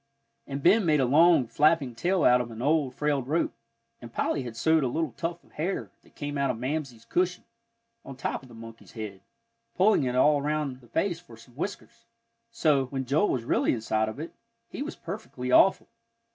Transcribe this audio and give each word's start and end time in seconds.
And 0.47 0.63
Ben 0.63 0.83
made 0.83 0.99
a 0.99 1.05
long, 1.05 1.45
flapping 1.45 1.93
tail 1.93 2.23
out 2.23 2.41
of 2.41 2.49
an 2.49 2.59
old, 2.59 2.95
frayed 2.95 3.27
rope, 3.27 3.53
and 4.01 4.11
Polly 4.11 4.41
had 4.41 4.57
sewed 4.57 4.83
a 4.83 4.87
little 4.87 5.11
tuft 5.11 5.43
of 5.43 5.51
hair, 5.51 5.91
that 6.01 6.15
came 6.15 6.39
out 6.39 6.49
of 6.49 6.57
Mamsie's 6.57 7.05
cushion, 7.05 7.43
on 8.03 8.15
top 8.15 8.41
of 8.41 8.49
the 8.49 8.55
monkey's 8.55 8.93
head, 8.93 9.21
pulling 9.75 10.05
it 10.05 10.15
all 10.15 10.39
around 10.41 10.81
the 10.81 10.87
face 10.87 11.19
for 11.19 11.37
some 11.37 11.53
whiskers; 11.53 12.07
so, 12.49 12.85
when 12.87 13.05
Joel 13.05 13.29
was 13.29 13.43
really 13.43 13.73
inside 13.75 14.09
of 14.09 14.19
it, 14.19 14.33
he 14.67 14.81
was 14.81 14.95
perfectly 14.95 15.51
awful. 15.51 15.87